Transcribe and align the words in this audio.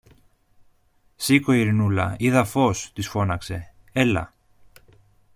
Σήκω, 1.15 1.51
Ειρηνούλα, 1.51 2.15
είδα 2.19 2.45
φως, 2.45 2.91
της 2.93 3.07
φώναξε. 3.09 3.73
Έλα! 3.91 4.33